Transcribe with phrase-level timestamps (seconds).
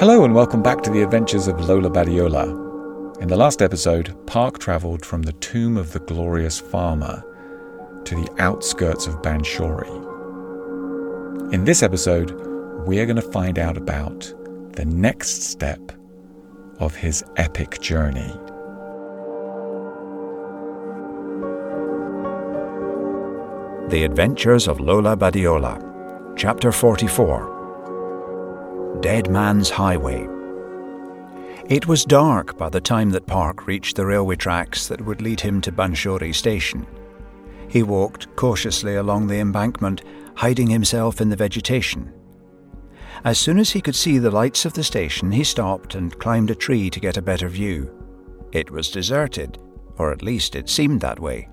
[0.00, 3.20] Hello and welcome back to the adventures of Lola Badiola.
[3.20, 7.22] In the last episode, Park travelled from the tomb of the glorious farmer
[8.06, 9.92] to the outskirts of Banshori.
[11.52, 12.30] In this episode,
[12.86, 14.20] we are going to find out about
[14.72, 15.92] the next step
[16.78, 18.32] of his epic journey.
[23.90, 27.59] The Adventures of Lola Badiola, Chapter 44
[29.02, 30.28] Dead Man's Highway.
[31.70, 35.40] It was dark by the time that Park reached the railway tracks that would lead
[35.40, 36.86] him to Banshori station.
[37.68, 40.02] He walked cautiously along the embankment,
[40.34, 42.12] hiding himself in the vegetation.
[43.24, 46.50] As soon as he could see the lights of the station, he stopped and climbed
[46.50, 47.90] a tree to get a better view.
[48.52, 49.56] It was deserted,
[49.96, 51.48] or at least it seemed that way.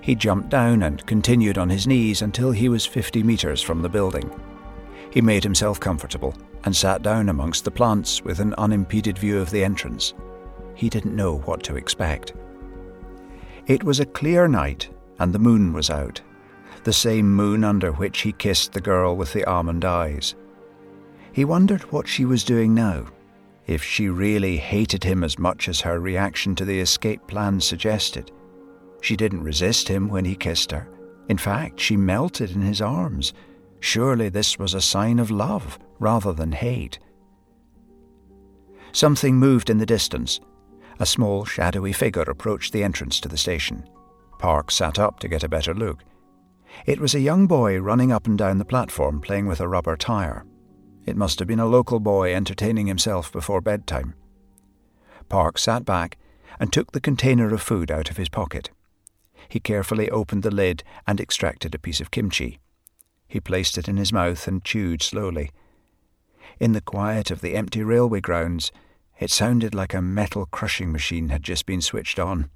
[0.00, 3.90] He jumped down and continued on his knees until he was 50 metres from the
[3.90, 4.30] building.
[5.12, 6.34] He made himself comfortable
[6.64, 10.14] and sat down amongst the plants with an unimpeded view of the entrance.
[10.74, 12.32] He didn't know what to expect.
[13.66, 16.22] It was a clear night, and the moon was out,
[16.84, 20.34] the same moon under which he kissed the girl with the almond eyes.
[21.32, 23.06] He wondered what she was doing now,
[23.66, 28.32] if she really hated him as much as her reaction to the escape plan suggested.
[29.02, 30.88] She didn't resist him when he kissed her.
[31.28, 33.34] In fact, she melted in his arms.
[33.82, 37.00] Surely this was a sign of love rather than hate.
[38.92, 40.40] Something moved in the distance.
[41.00, 43.84] A small, shadowy figure approached the entrance to the station.
[44.38, 46.04] Park sat up to get a better look.
[46.86, 49.96] It was a young boy running up and down the platform playing with a rubber
[49.96, 50.46] tyre.
[51.04, 54.14] It must have been a local boy entertaining himself before bedtime.
[55.28, 56.16] Park sat back
[56.60, 58.70] and took the container of food out of his pocket.
[59.48, 62.60] He carefully opened the lid and extracted a piece of kimchi.
[63.32, 65.52] He placed it in his mouth and chewed slowly.
[66.60, 68.70] In the quiet of the empty railway grounds,
[69.18, 72.50] it sounded like a metal crushing machine had just been switched on.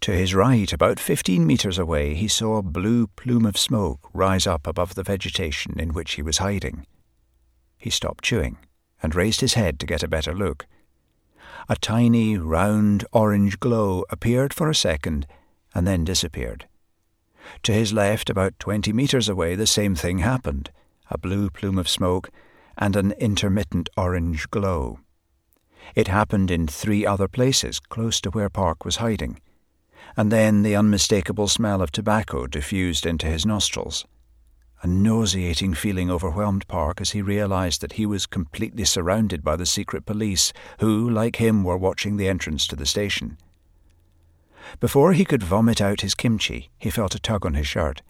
[0.00, 4.48] To his right, about fifteen metres away, he saw a blue plume of smoke rise
[4.48, 6.84] up above the vegetation in which he was hiding.
[7.76, 8.58] He stopped chewing
[9.00, 10.66] and raised his head to get a better look.
[11.68, 15.28] A tiny, round, orange glow appeared for a second
[15.72, 16.66] and then disappeared.
[17.64, 20.70] To his left, about twenty metres away, the same thing happened
[21.10, 22.30] a blue plume of smoke
[22.76, 25.00] and an intermittent orange glow.
[25.94, 29.40] It happened in three other places close to where Park was hiding,
[30.16, 34.04] and then the unmistakable smell of tobacco diffused into his nostrils.
[34.82, 39.66] A nauseating feeling overwhelmed Park as he realized that he was completely surrounded by the
[39.66, 43.38] secret police, who, like him, were watching the entrance to the station.
[44.80, 48.02] Before he could vomit out his kimchi, he felt a tug on his shirt.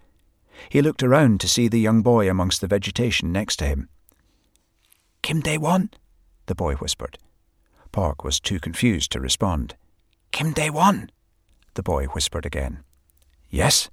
[0.69, 3.89] He looked around to see the young boy amongst the vegetation next to him.
[5.23, 5.91] Kim Dae Won?
[6.47, 7.19] the boy whispered.
[7.93, 9.77] Park was too confused to respond.
[10.33, 11.11] Kim Dae Won?
[11.75, 12.83] the boy whispered again.
[13.51, 13.89] Yes,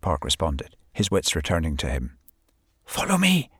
[0.00, 2.16] Park responded, his wits returning to him.
[2.84, 3.50] Follow me.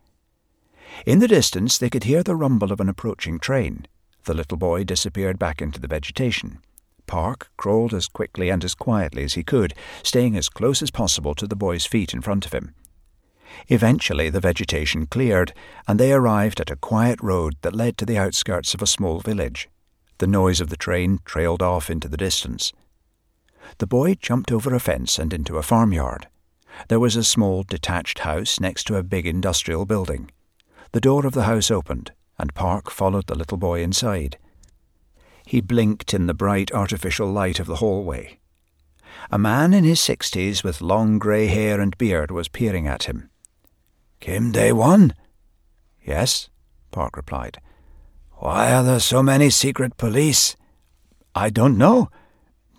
[1.06, 3.86] In the distance, they could hear the rumble of an approaching train.
[4.24, 6.60] The little boy disappeared back into the vegetation.
[7.06, 11.34] Park crawled as quickly and as quietly as he could, staying as close as possible
[11.34, 12.74] to the boy's feet in front of him.
[13.68, 15.52] Eventually, the vegetation cleared,
[15.86, 19.20] and they arrived at a quiet road that led to the outskirts of a small
[19.20, 19.68] village.
[20.18, 22.72] The noise of the train trailed off into the distance.
[23.78, 26.28] The boy jumped over a fence and into a farmyard.
[26.88, 30.30] There was a small detached house next to a big industrial building.
[30.92, 34.38] The door of the house opened, and Park followed the little boy inside.
[35.46, 38.38] He blinked in the bright artificial light of the hallway.
[39.30, 43.30] A man in his sixties with long grey hair and beard was peering at him.
[44.20, 45.14] Kim Dae Won?
[46.02, 46.48] Yes,
[46.90, 47.60] Park replied.
[48.32, 50.56] Why are there so many secret police?
[51.34, 52.10] I don't know.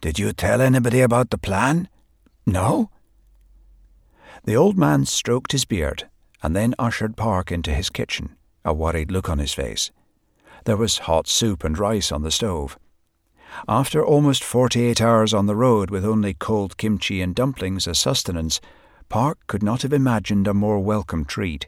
[0.01, 1.89] Did you tell anybody about the plan?
[2.45, 2.89] No.
[4.43, 6.07] The old man stroked his beard
[6.43, 9.91] and then ushered Park into his kitchen, a worried look on his face.
[10.65, 12.77] There was hot soup and rice on the stove.
[13.67, 17.99] After almost forty eight hours on the road with only cold kimchi and dumplings as
[17.99, 18.59] sustenance,
[19.07, 21.67] Park could not have imagined a more welcome treat.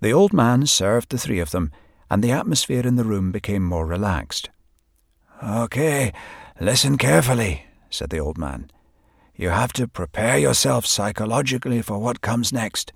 [0.00, 1.70] The old man served the three of them,
[2.10, 4.50] and the atmosphere in the room became more relaxed.
[5.42, 6.12] Okay,
[6.60, 8.70] listen carefully, said the old man.
[9.36, 12.92] You have to prepare yourself psychologically for what comes next.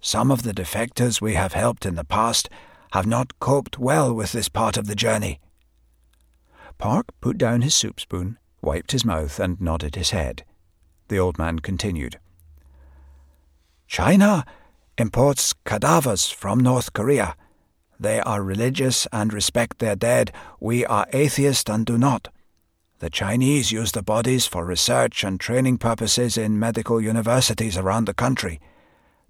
[0.00, 2.48] Some of the defectors we have helped in the past
[2.94, 5.40] have not coped well with this part of the journey.
[6.78, 10.44] Park put down his soup spoon, wiped his mouth, and nodded his head.
[11.08, 12.20] The old man continued.
[13.88, 14.44] China
[14.96, 17.34] imports cadavers from North Korea.
[17.98, 20.30] They are religious and respect their dead.
[20.60, 22.28] We are atheist and do not.
[23.00, 28.14] The Chinese use the bodies for research and training purposes in medical universities around the
[28.14, 28.60] country.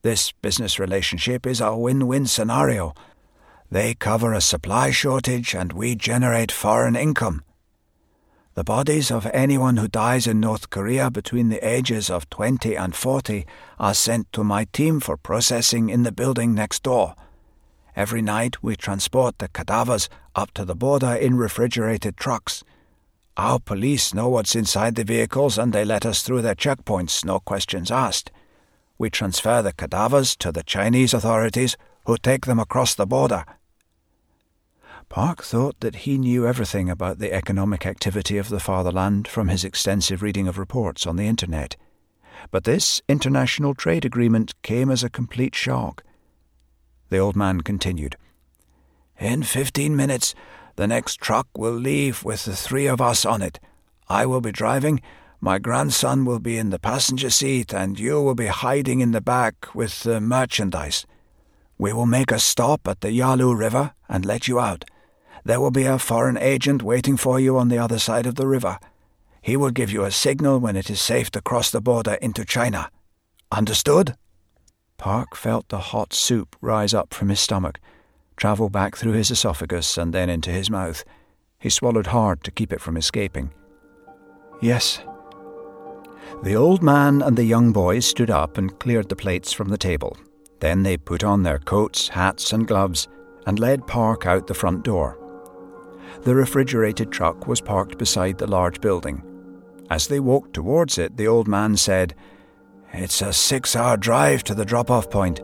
[0.03, 2.95] This business relationship is a win win scenario.
[3.75, 7.43] They cover a supply shortage and we generate foreign income.
[8.55, 12.95] The bodies of anyone who dies in North Korea between the ages of 20 and
[12.95, 13.45] 40
[13.81, 17.17] are sent to my team for processing in the building next door.
[17.97, 22.63] Every night we transport the cadavers up to the border in refrigerated trucks.
[23.37, 27.41] Our police know what's inside the vehicles and they let us through their checkpoints, no
[27.41, 28.31] questions asked.
[28.99, 33.45] We transfer the cadavers to the Chinese authorities who take them across the border.
[35.15, 39.63] Park thought that he knew everything about the economic activity of the fatherland from his
[39.63, 41.77] extensive reading of reports on the internet.
[42.51, 46.03] But this international trade agreement came as a complete shock.
[47.11, 48.17] The old man continued.
[49.21, 50.35] In fifteen minutes,
[50.75, 53.61] the next truck will leave with the three of us on it.
[54.09, 55.01] I will be driving,
[55.41, 59.21] my grandson will be in the passenger seat, and you will be hiding in the
[59.21, 61.07] back with the merchandise.
[61.79, 64.85] We will make a stop at the Yalu River and let you out.
[65.45, 68.47] There will be a foreign agent waiting for you on the other side of the
[68.47, 68.79] river.
[69.43, 72.47] He will give you a signal when it is safe to cross the border into
[72.47, 72.91] China.
[73.53, 74.17] Understood?
[74.97, 77.79] Park felt the hot soup rise up from his stomach,
[78.37, 81.05] travel back through his esophagus, and then into his mouth.
[81.59, 83.53] He swallowed hard to keep it from escaping.
[84.63, 85.01] Yes.
[86.43, 89.77] The old man and the young boy stood up and cleared the plates from the
[89.77, 90.17] table.
[90.61, 93.09] Then they put on their coats, hats, and gloves
[93.47, 95.19] and led Park out the front door.
[96.25, 99.23] The refrigerated truck was parked beside the large building.
[99.91, 102.15] As they walked towards it, the old man said,
[102.95, 105.43] It's a six hour drive to the drop off point.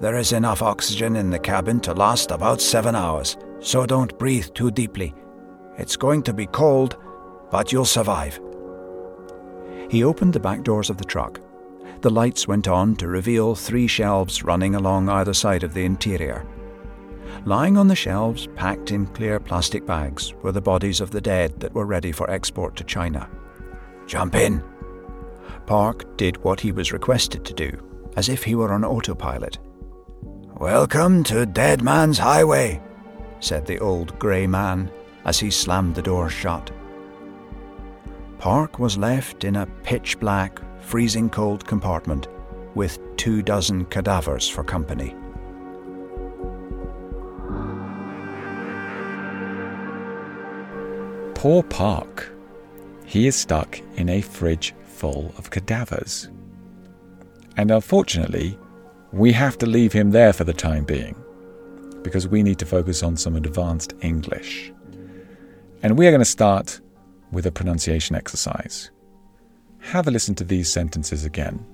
[0.00, 4.46] There is enough oxygen in the cabin to last about seven hours, so don't breathe
[4.54, 5.12] too deeply.
[5.76, 6.96] It's going to be cold,
[7.50, 8.40] but you'll survive.
[9.90, 11.40] He opened the back doors of the truck.
[12.00, 16.46] The lights went on to reveal three shelves running along either side of the interior.
[17.44, 21.58] Lying on the shelves, packed in clear plastic bags, were the bodies of the dead
[21.60, 23.28] that were ready for export to China.
[24.06, 24.62] Jump in!
[25.66, 29.58] Park did what he was requested to do, as if he were on autopilot.
[30.56, 32.80] Welcome to Dead Man's Highway,
[33.40, 34.90] said the old grey man
[35.24, 36.70] as he slammed the door shut.
[38.38, 42.28] Park was left in a pitch black, freezing cold compartment
[42.74, 45.14] with two dozen cadavers for company.
[51.42, 52.32] Poor Park.
[53.04, 56.30] He is stuck in a fridge full of cadavers.
[57.56, 58.56] And unfortunately,
[59.10, 61.16] we have to leave him there for the time being
[62.04, 64.72] because we need to focus on some advanced English.
[65.82, 66.80] And we are going to start
[67.32, 68.92] with a pronunciation exercise.
[69.80, 71.66] Have a listen to these sentences again.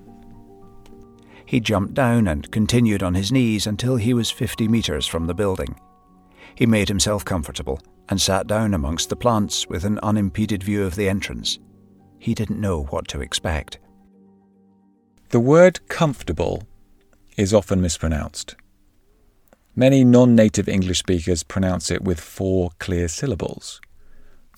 [1.45, 5.35] He jumped down and continued on his knees until he was 50 metres from the
[5.35, 5.79] building.
[6.55, 7.79] He made himself comfortable
[8.09, 11.59] and sat down amongst the plants with an unimpeded view of the entrance.
[12.17, 13.79] He didn't know what to expect.
[15.29, 16.63] The word comfortable
[17.37, 18.55] is often mispronounced.
[19.75, 23.79] Many non native English speakers pronounce it with four clear syllables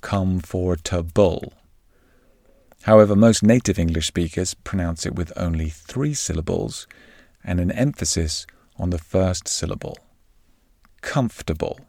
[0.01, 1.53] comfortable.
[2.83, 6.87] However, most native English speakers pronounce it with only three syllables
[7.43, 9.97] and an emphasis on the first syllable.
[11.01, 11.79] Comfortable.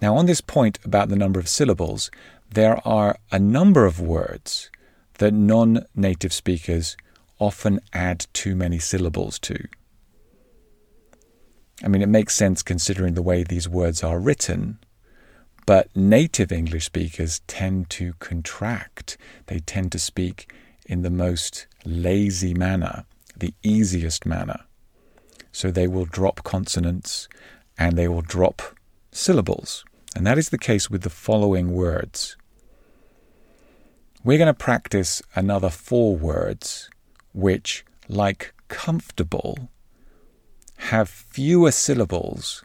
[0.00, 2.10] Now, on this point about the number of syllables,
[2.50, 4.70] there are a number of words
[5.18, 6.96] that non native speakers
[7.38, 9.68] often add too many syllables to.
[11.84, 14.78] I mean, it makes sense considering the way these words are written,
[15.66, 19.16] but native English speakers tend to contract.
[19.46, 20.52] They tend to speak
[20.86, 23.04] in the most lazy manner,
[23.36, 24.60] the easiest manner.
[25.52, 27.28] So they will drop consonants
[27.78, 28.62] and they will drop
[29.12, 29.84] syllables.
[30.16, 32.36] And that is the case with the following words.
[34.24, 36.90] We're going to practice another four words
[37.32, 39.70] which, like comfortable,
[40.76, 42.64] have fewer syllables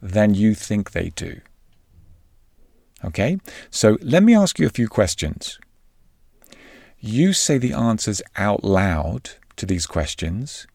[0.00, 1.40] than you think they do.
[3.04, 3.38] Okay?
[3.70, 5.58] So let me ask you a few questions.
[6.98, 10.66] You say the answers out loud to these questions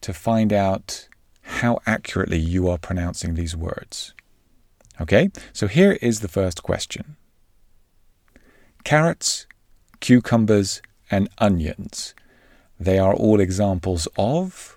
[0.00, 1.08] to find out
[1.42, 4.14] how accurately you are pronouncing these words.
[5.00, 7.16] Okay, so here is the first question
[8.84, 9.46] Carrots,
[10.00, 12.14] cucumbers, and onions.
[12.78, 14.76] They are all examples of.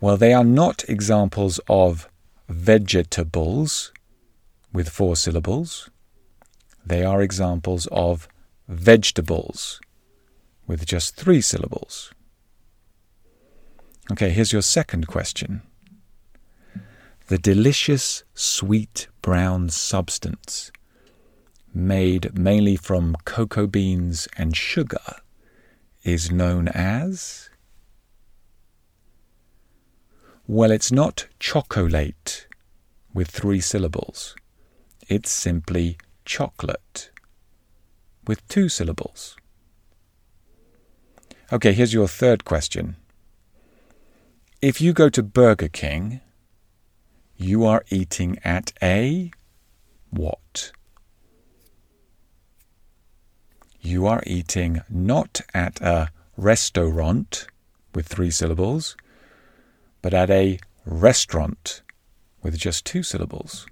[0.00, 2.08] Well, they are not examples of
[2.48, 3.92] vegetables
[4.72, 5.90] with four syllables.
[6.84, 8.28] They are examples of
[8.68, 9.80] vegetables
[10.66, 12.12] with just three syllables.
[14.12, 15.62] Okay, here's your second question.
[17.26, 20.70] The delicious sweet brown substance
[21.74, 25.16] made mainly from cocoa beans and sugar
[26.04, 27.50] is known as?
[30.46, 32.46] Well, it's not chocolate
[33.12, 34.36] with three syllables.
[35.08, 37.10] It's simply chocolate
[38.28, 39.36] with two syllables.
[41.52, 42.94] Okay, here's your third question.
[44.62, 46.22] If you go to Burger King,
[47.36, 49.30] you are eating at a
[50.08, 50.72] what?
[53.80, 56.08] You are eating not at a
[56.38, 57.46] restaurant
[57.94, 58.96] with three syllables,
[60.00, 61.82] but at a restaurant
[62.42, 63.66] with just two syllables.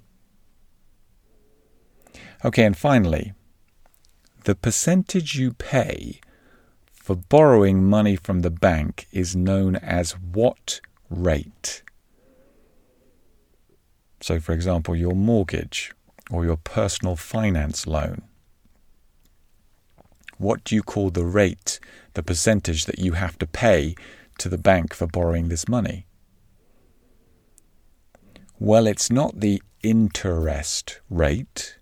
[2.44, 3.32] Okay, and finally,
[4.44, 6.20] the percentage you pay
[7.04, 10.80] for borrowing money from the bank is known as what
[11.11, 11.82] rate?
[14.23, 15.92] So, for example, your mortgage
[16.30, 18.23] or your personal finance loan.
[20.38, 21.78] What do you call the rate,
[22.14, 23.96] the percentage that you have to pay
[24.38, 26.06] to the bank for borrowing this money?
[28.58, 31.76] Well, it's not the interest rate,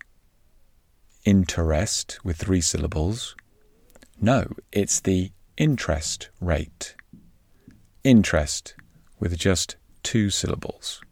[1.24, 3.36] interest with three syllables.
[4.24, 6.94] No, it's the interest rate,
[8.04, 8.76] interest
[9.18, 9.74] with just
[10.04, 11.02] two syllables.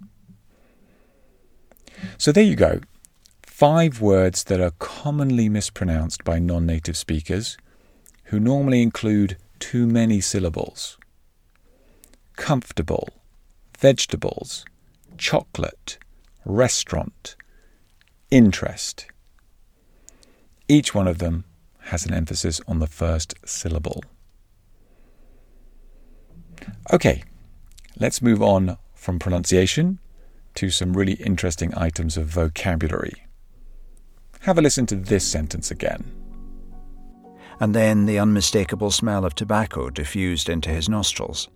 [2.18, 2.82] So there you go.
[3.42, 7.58] Five words that are commonly mispronounced by non native speakers
[8.26, 10.96] who normally include too many syllables
[12.36, 13.08] comfortable,
[13.76, 14.64] vegetables,
[15.18, 15.98] chocolate,
[16.44, 17.34] restaurant,
[18.30, 19.08] interest.
[20.68, 21.44] Each one of them
[21.90, 24.02] has an emphasis on the first syllable.
[26.92, 27.24] Okay,
[27.98, 29.98] let's move on from pronunciation
[30.54, 33.26] to some really interesting items of vocabulary.
[34.40, 36.04] Have a listen to this sentence again.
[37.58, 41.48] And then the unmistakable smell of tobacco diffused into his nostrils.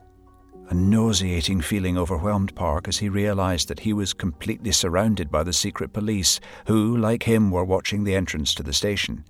[0.68, 5.52] A nauseating feeling overwhelmed Park as he realized that he was completely surrounded by the
[5.52, 9.24] secret police, who, like him, were watching the entrance to the station.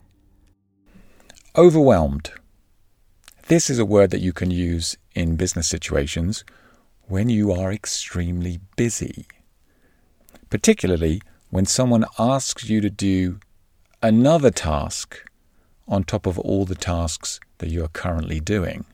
[1.57, 2.33] Overwhelmed.
[3.47, 6.45] This is a word that you can use in business situations
[7.07, 9.27] when you are extremely busy
[10.55, 11.21] particularly
[11.51, 13.41] when someone asks you to do
[14.01, 15.29] another task
[15.89, 18.85] on top of all the tasks that you are currently doing.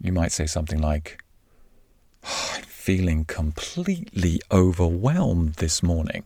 [0.00, 1.22] You might say something like,
[2.24, 6.24] oh, I'm feeling completely overwhelmed this morning.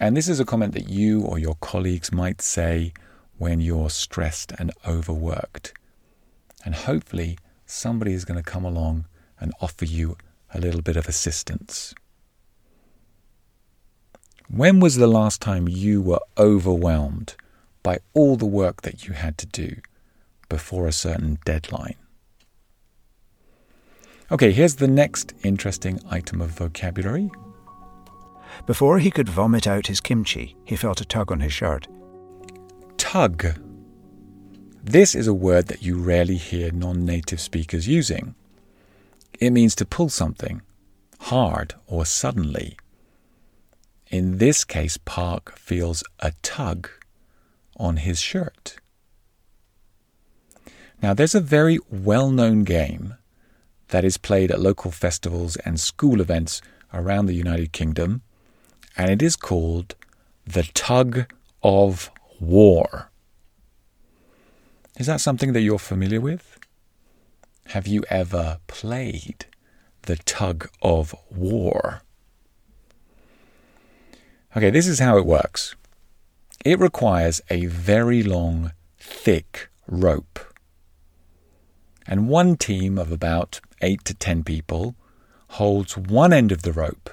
[0.00, 2.94] And this is a comment that you or your colleagues might say
[3.36, 5.74] when you're stressed and overworked.
[6.64, 9.04] And hopefully, somebody is going to come along
[9.38, 10.16] and offer you
[10.54, 11.94] a little bit of assistance.
[14.48, 17.36] When was the last time you were overwhelmed
[17.82, 19.76] by all the work that you had to do
[20.48, 21.96] before a certain deadline?
[24.32, 27.30] Okay, here's the next interesting item of vocabulary.
[28.66, 31.88] Before he could vomit out his kimchi, he felt a tug on his shirt.
[32.96, 33.46] Tug.
[34.82, 38.34] This is a word that you rarely hear non native speakers using.
[39.38, 40.62] It means to pull something
[41.20, 42.76] hard or suddenly.
[44.08, 46.88] In this case, Park feels a tug
[47.76, 48.76] on his shirt.
[51.02, 53.14] Now, there's a very well known game
[53.88, 56.60] that is played at local festivals and school events
[56.92, 58.22] around the United Kingdom,
[59.00, 59.94] and it is called
[60.46, 63.10] the Tug of War.
[64.98, 66.58] Is that something that you're familiar with?
[67.68, 69.46] Have you ever played
[70.02, 72.02] the tug of war?
[74.54, 75.74] Okay, this is how it works.
[76.62, 80.40] It requires a very long, thick rope.
[82.06, 84.94] And one team of about 8 to 10 people
[85.52, 87.08] holds one end of the rope.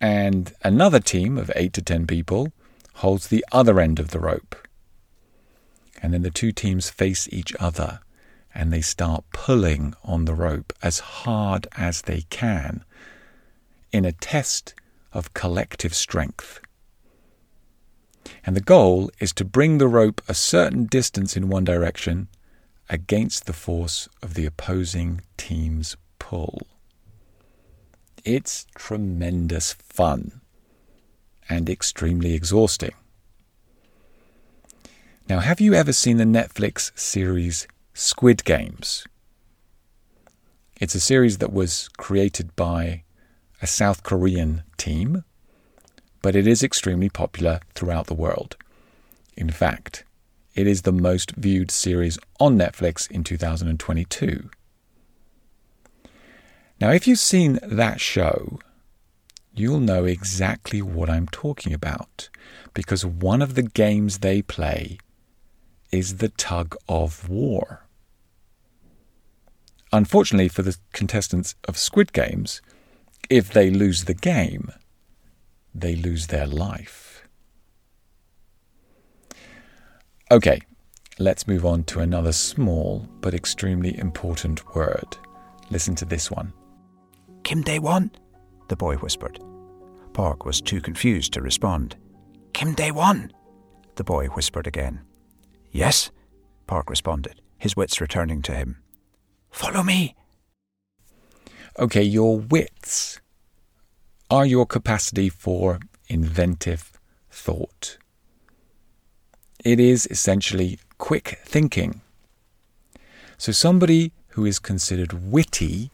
[0.00, 2.52] And another team of 8 to 10 people
[2.94, 4.56] holds the other end of the rope.
[6.02, 8.00] And then the two teams face each other
[8.54, 12.84] and they start pulling on the rope as hard as they can
[13.92, 14.74] in a test
[15.12, 16.60] of collective strength.
[18.44, 22.28] And the goal is to bring the rope a certain distance in one direction
[22.88, 26.66] against the force of the opposing team's pull.
[28.24, 30.40] It's tremendous fun
[31.48, 32.92] and extremely exhausting.
[35.28, 39.06] Now, have you ever seen the Netflix series Squid Games?
[40.80, 43.04] It's a series that was created by
[43.62, 45.24] a South Korean team,
[46.20, 48.56] but it is extremely popular throughout the world.
[49.36, 50.04] In fact,
[50.54, 54.50] it is the most viewed series on Netflix in 2022.
[56.80, 58.58] Now, if you've seen that show,
[59.54, 62.30] you'll know exactly what I'm talking about
[62.72, 64.98] because one of the games they play
[65.92, 67.86] is the tug of war.
[69.92, 72.62] Unfortunately for the contestants of Squid Games,
[73.28, 74.72] if they lose the game,
[75.74, 77.28] they lose their life.
[80.30, 80.60] Okay,
[81.18, 85.18] let's move on to another small but extremely important word.
[85.70, 86.52] Listen to this one.
[87.42, 88.10] Kim Dae Won?
[88.68, 89.40] The boy whispered.
[90.12, 91.96] Park was too confused to respond.
[92.52, 93.32] Kim Dae Won?
[93.96, 95.00] The boy whispered again.
[95.70, 96.10] Yes,
[96.66, 98.78] Park responded, his wits returning to him.
[99.50, 100.14] Follow me.
[101.78, 103.20] Okay, your wits
[104.30, 107.98] are your capacity for inventive thought.
[109.64, 112.00] It is essentially quick thinking.
[113.36, 115.90] So, somebody who is considered witty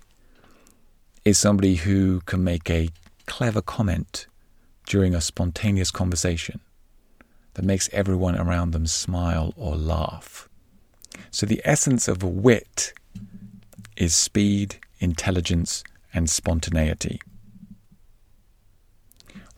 [1.26, 2.88] is somebody who can make a
[3.26, 4.28] clever comment
[4.86, 6.60] during a spontaneous conversation
[7.54, 10.48] that makes everyone around them smile or laugh.
[11.32, 12.92] So, the essence of wit
[13.96, 15.82] is speed, intelligence,
[16.14, 17.20] and spontaneity.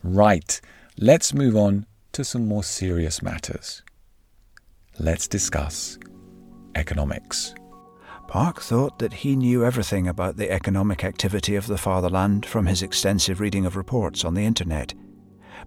[0.03, 0.59] Right,
[0.97, 3.83] let's move on to some more serious matters.
[4.97, 5.99] Let's discuss
[6.73, 7.53] economics.
[8.29, 12.83] Park thought that he knew everything about the economic activity of the fatherland from his
[12.83, 14.93] extensive reading of reports on the internet.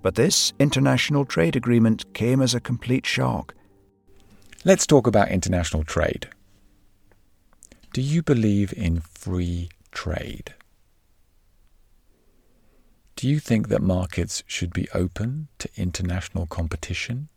[0.00, 3.56] But this international trade agreement came as a complete shock.
[4.64, 6.28] Let's talk about international trade.
[7.92, 10.54] Do you believe in free trade?
[13.16, 17.28] Do you think that markets should be open to international competition?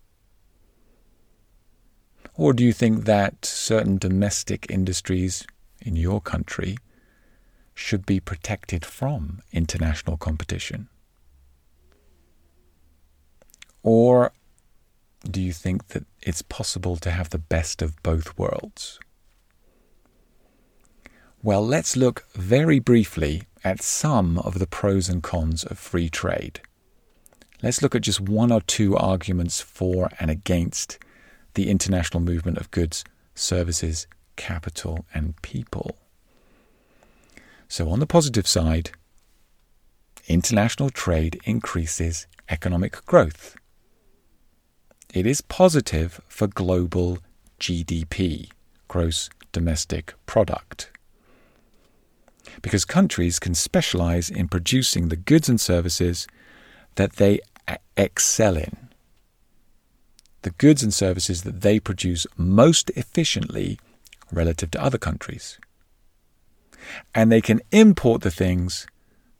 [2.37, 5.45] Or do you think that certain domestic industries
[5.81, 6.77] in your country
[7.73, 10.89] should be protected from international competition?
[13.83, 14.33] Or
[15.29, 18.99] do you think that it's possible to have the best of both worlds?
[21.41, 26.61] Well, let's look very briefly at some of the pros and cons of free trade.
[27.61, 30.97] Let's look at just one or two arguments for and against
[31.55, 35.97] the international movement of goods, services, capital, and people.
[37.67, 38.91] So, on the positive side,
[40.27, 43.55] international trade increases economic growth.
[45.13, 47.19] It is positive for global
[47.59, 48.49] GDP,
[48.87, 50.91] gross domestic product
[52.61, 56.27] because countries can specialize in producing the goods and services
[56.95, 57.39] that they
[57.97, 58.84] excel in.
[60.45, 63.79] The goods and services that they produce most efficiently
[64.31, 65.57] relative to other countries.
[67.15, 68.85] And they can import the things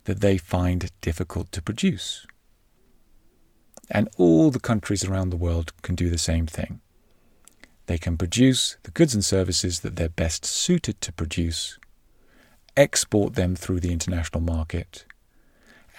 [0.05, 2.25] that they find difficult to produce.
[3.87, 6.81] And all the countries around the world can do the same thing.
[7.85, 11.77] They can produce the goods and services that they're best suited to produce
[12.75, 15.05] export them through the international market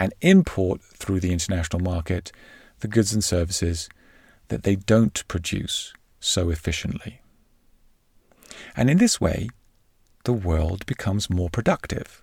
[0.01, 2.33] and import through the international market
[2.81, 3.88] the goods and services
[4.49, 7.21] that they don't produce so efficiently.
[8.77, 9.49] And in this way,
[10.25, 12.21] the world becomes more productive.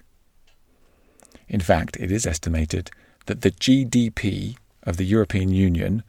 [1.48, 2.92] In fact, it is estimated
[3.26, 6.04] that the GDP of the European Union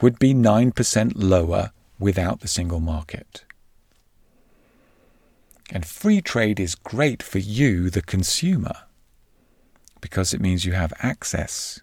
[0.00, 3.44] would be 9% lower without the single market.
[5.70, 8.74] And free trade is great for you, the consumer,
[10.00, 11.80] because it means you have access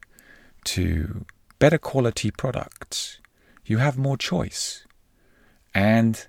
[0.65, 1.25] to
[1.59, 3.19] better quality products,
[3.69, 4.85] you have more choice,
[5.73, 6.25] and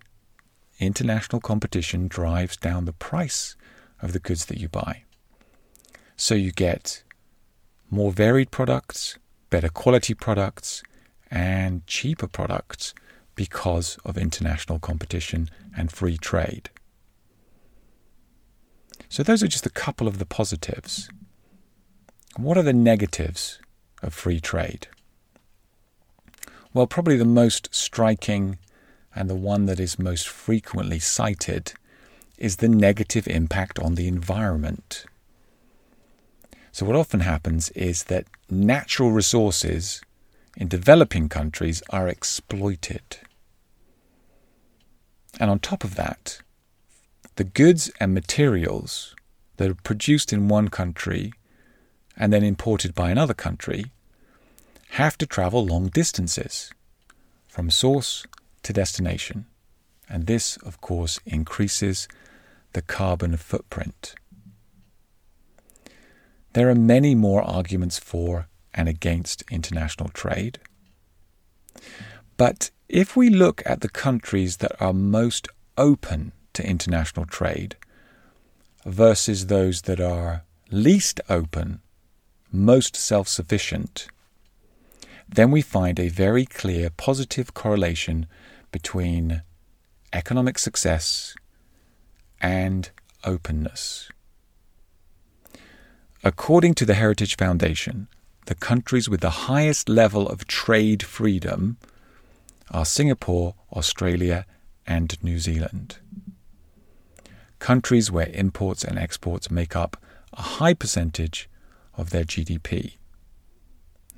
[0.78, 3.56] international competition drives down the price
[4.02, 5.04] of the goods that you buy.
[6.16, 7.04] So you get
[7.90, 9.18] more varied products,
[9.50, 10.82] better quality products,
[11.30, 12.94] and cheaper products
[13.34, 16.70] because of international competition and free trade.
[19.08, 21.08] So, those are just a couple of the positives.
[22.36, 23.58] What are the negatives
[24.02, 24.88] of free trade?
[26.78, 28.56] Well, probably the most striking
[29.12, 31.72] and the one that is most frequently cited
[32.36, 35.04] is the negative impact on the environment.
[36.70, 40.02] So, what often happens is that natural resources
[40.56, 43.02] in developing countries are exploited.
[45.40, 46.38] And on top of that,
[47.34, 49.16] the goods and materials
[49.56, 51.32] that are produced in one country
[52.16, 53.86] and then imported by another country
[54.90, 56.72] have to travel long distances
[57.46, 58.26] from source
[58.62, 59.46] to destination.
[60.08, 62.08] And this, of course, increases
[62.72, 64.14] the carbon footprint.
[66.54, 70.58] There are many more arguments for and against international trade.
[72.36, 77.76] But if we look at the countries that are most open to international trade
[78.84, 81.80] versus those that are least open,
[82.50, 84.08] most self sufficient,
[85.28, 88.26] then we find a very clear positive correlation
[88.72, 89.42] between
[90.12, 91.34] economic success
[92.40, 92.90] and
[93.24, 94.10] openness.
[96.24, 98.08] According to the Heritage Foundation,
[98.46, 101.76] the countries with the highest level of trade freedom
[102.70, 104.46] are Singapore, Australia,
[104.86, 105.98] and New Zealand.
[107.58, 109.96] Countries where imports and exports make up
[110.32, 111.48] a high percentage
[111.94, 112.94] of their GDP.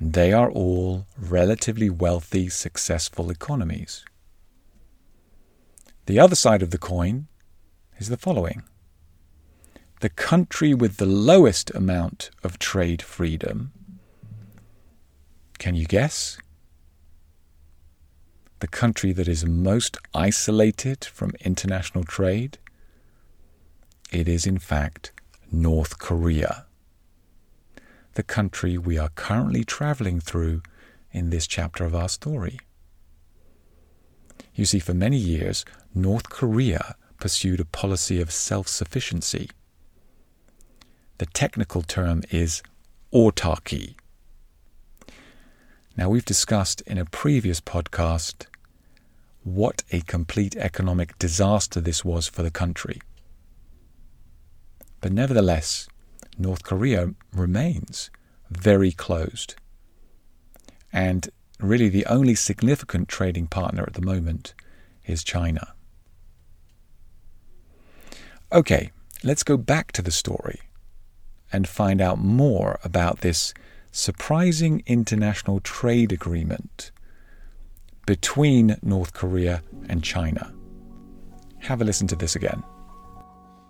[0.00, 4.02] They are all relatively wealthy, successful economies.
[6.06, 7.28] The other side of the coin
[7.98, 8.62] is the following
[10.00, 13.70] the country with the lowest amount of trade freedom.
[15.58, 16.38] Can you guess?
[18.60, 22.56] The country that is most isolated from international trade?
[24.10, 25.12] It is, in fact,
[25.52, 26.64] North Korea
[28.14, 30.62] the country we are currently traveling through
[31.12, 32.58] in this chapter of our story.
[34.54, 39.50] You see, for many years, North Korea pursued a policy of self sufficiency.
[41.18, 42.62] The technical term is
[43.12, 43.94] autarky.
[45.96, 48.46] Now, we've discussed in a previous podcast
[49.42, 53.00] what a complete economic disaster this was for the country.
[55.00, 55.88] But nevertheless,
[56.40, 58.10] North Korea remains
[58.50, 59.54] very closed.
[60.92, 61.28] And
[61.60, 64.54] really, the only significant trading partner at the moment
[65.04, 65.74] is China.
[68.52, 68.90] Okay,
[69.22, 70.60] let's go back to the story
[71.52, 73.54] and find out more about this
[73.92, 76.90] surprising international trade agreement
[78.06, 80.52] between North Korea and China.
[81.60, 82.62] Have a listen to this again.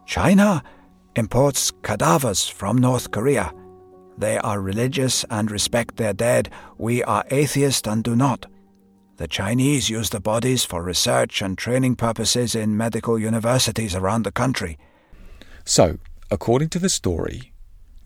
[0.06, 0.62] China
[1.16, 3.53] imports cadavers from North Korea.
[4.18, 6.51] They are religious and respect their dead.
[6.79, 8.46] We are atheist and do not.
[9.16, 14.33] The Chinese use the bodies for research and training purposes in medical universities around the
[14.33, 14.79] country.
[15.64, 15.99] So,
[16.31, 17.53] according to the story,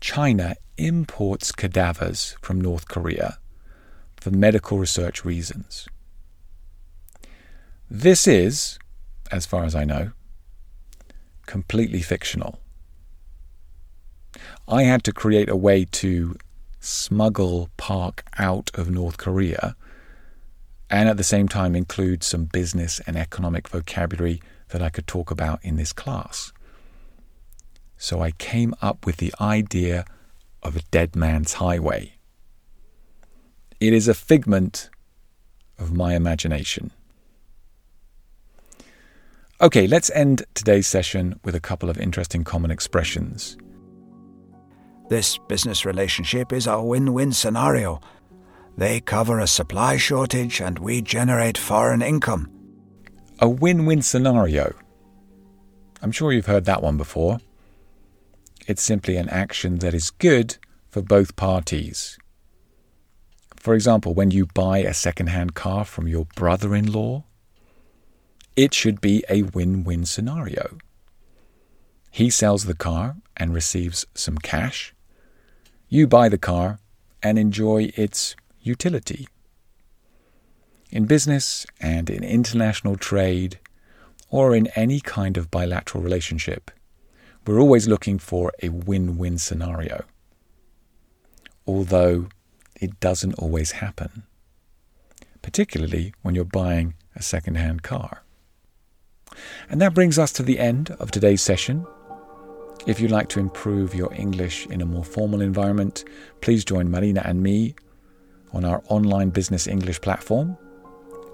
[0.01, 3.39] China imports cadavers from North Korea
[4.17, 5.87] for medical research reasons.
[7.89, 8.77] This is,
[9.31, 10.11] as far as I know,
[11.45, 12.59] completely fictional.
[14.67, 16.35] I had to create a way to
[16.79, 19.75] smuggle Park out of North Korea
[20.89, 25.31] and at the same time include some business and economic vocabulary that I could talk
[25.31, 26.51] about in this class.
[27.97, 30.05] So I came up with the idea
[30.63, 32.13] of a dead man's highway.
[33.79, 34.89] It is a figment
[35.77, 36.91] of my imagination.
[39.61, 43.57] Okay, let's end today's session with a couple of interesting common expressions.
[45.07, 48.01] This business relationship is a win win scenario.
[48.77, 52.49] They cover a supply shortage and we generate foreign income.
[53.39, 54.73] A win win scenario.
[56.01, 57.39] I'm sure you've heard that one before.
[58.67, 60.57] It's simply an action that is good
[60.89, 62.17] for both parties.
[63.55, 67.25] For example, when you buy a second hand car from your brother in law,
[68.55, 70.77] it should be a win win scenario.
[72.09, 74.94] He sells the car and receives some cash.
[75.87, 76.79] You buy the car
[77.21, 79.27] and enjoy its utility.
[80.89, 83.59] In business and in international trade,
[84.29, 86.71] or in any kind of bilateral relationship,
[87.45, 90.03] we're always looking for a win win scenario.
[91.67, 92.29] Although
[92.81, 94.23] it doesn't always happen,
[95.41, 98.23] particularly when you're buying a second hand car.
[99.69, 101.85] And that brings us to the end of today's session.
[102.85, 106.05] If you'd like to improve your English in a more formal environment,
[106.41, 107.73] please join Marina and me
[108.53, 110.55] on our online business English platform.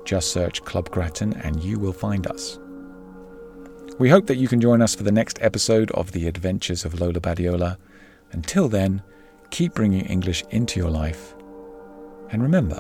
[0.06, 2.58] Just search Club Gratton and you will find us.
[4.00, 7.02] We hope that you can join us for the next episode of The Adventures of
[7.02, 7.78] Lola Badiola.
[8.32, 9.04] Until then,
[9.50, 11.36] keep bringing English into your life.
[12.30, 12.80] And remember,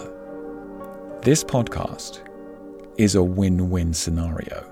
[1.23, 2.21] this podcast
[2.97, 4.65] is a win win scenario.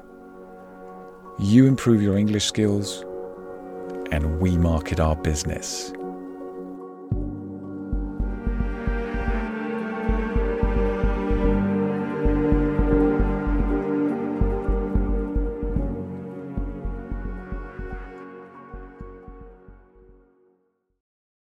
[1.37, 3.03] You improve your English skills,
[4.11, 5.93] and we market our business.